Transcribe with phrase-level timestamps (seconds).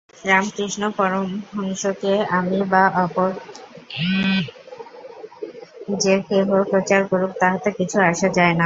[0.23, 3.29] রামকৃষ্ণ পরমহংসকে আমি বা অপর
[6.01, 8.59] যে-কেহ প্রচার করুক, তাহাতে কিছু আসে যায় না।